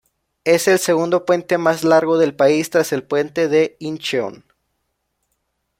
Es 0.45 0.67
el 0.67 0.79
segundo 0.79 1.25
puente 1.25 1.59
más 1.59 1.83
largo 1.83 2.17
del 2.17 2.33
país, 2.35 2.71
tras 2.71 2.91
el 2.91 3.03
Puente 3.03 3.47
de 3.47 3.75
Incheon. 3.77 4.43